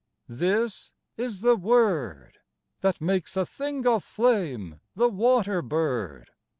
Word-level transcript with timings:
This 0.27 0.93
is 1.15 1.41
the 1.41 1.55
word 1.55 2.37
I 2.39 2.39
That 2.81 3.01
makes 3.01 3.37
a 3.37 3.45
thing 3.45 3.85
of 3.85 4.03
flame 4.03 4.79
the 4.95 5.09
water 5.09 5.61
bird. 5.61 6.31